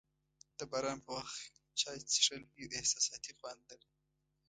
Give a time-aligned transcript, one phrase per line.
[0.57, 1.39] د باران په وخت
[1.79, 3.89] چای څښل یو احساساتي خوند لري.